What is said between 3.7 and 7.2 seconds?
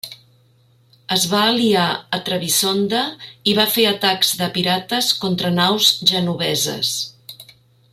fer atacs de pirates contra naus genoveses.